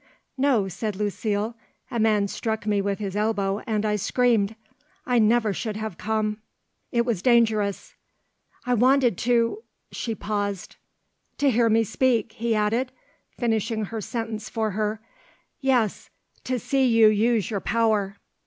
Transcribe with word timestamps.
"No," 0.35 0.67
said 0.67 0.95
Lucile; 0.95 1.55
"a 1.91 1.99
man 1.99 2.27
struck 2.27 2.65
me 2.65 2.81
with 2.81 2.97
his 2.97 3.15
elbow 3.15 3.59
and 3.67 3.85
I 3.85 3.97
screamed. 3.97 4.55
I 5.05 5.17
should 5.17 5.21
never 5.25 5.51
have 5.53 5.99
come." 5.99 6.41
"It 6.91 7.05
was 7.05 7.21
dangerous." 7.21 7.93
"I 8.65 8.73
wanted 8.73 9.15
to" 9.19 9.61
She 10.01 10.15
paused. 10.15 10.77
"To 11.37 11.51
hear 11.51 11.69
me 11.69 11.83
speak," 11.83 12.31
he 12.31 12.55
added, 12.55 12.91
finishing 13.37 13.85
her 13.85 14.01
sentence 14.01 14.49
for 14.49 14.71
her. 14.71 15.01
"Yes; 15.59 16.09
to 16.45 16.57
see 16.57 16.87
you 16.87 17.07
use 17.07 17.51
your 17.51 17.59
power." 17.61 18.17